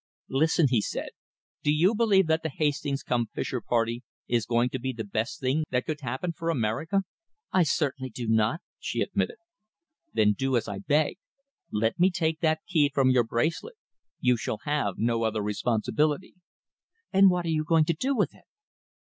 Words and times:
"Listen," 0.31 0.65
he 0.71 0.81
said; 0.81 1.09
"do 1.61 1.71
you 1.71 1.93
believe 1.93 2.25
that 2.25 2.41
the 2.41 2.49
Hastings 2.49 3.03
cum 3.03 3.27
Fischer 3.35 3.61
party 3.61 4.01
is 4.27 4.47
going 4.47 4.69
to 4.71 4.79
be 4.79 4.91
the 4.91 5.03
best 5.03 5.39
thing 5.39 5.63
that 5.69 5.85
could 5.85 6.01
happen 6.01 6.33
for 6.33 6.49
America?" 6.49 7.03
"I 7.51 7.61
certainly 7.61 8.09
do 8.09 8.27
not," 8.27 8.61
she 8.79 9.01
admitted. 9.01 9.35
"Then 10.11 10.33
do 10.33 10.57
as 10.57 10.67
I 10.67 10.79
beg. 10.79 11.19
Let 11.71 11.99
me 11.99 12.09
take 12.09 12.39
that 12.39 12.65
key 12.67 12.89
from 12.91 13.11
your 13.11 13.23
bracelet. 13.23 13.75
You 14.19 14.37
shall 14.37 14.61
have 14.65 14.95
no 14.97 15.21
other 15.21 15.43
responsibility." 15.43 16.33
"And 17.13 17.29
what 17.29 17.45
are 17.45 17.49
you 17.49 17.63
going 17.63 17.85
to 17.85 17.93
do 17.93 18.15
with 18.15 18.33
it?" 18.33 18.45